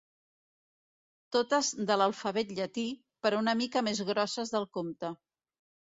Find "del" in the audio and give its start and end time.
4.57-4.71